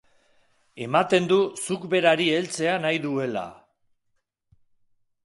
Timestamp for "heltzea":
2.37-2.73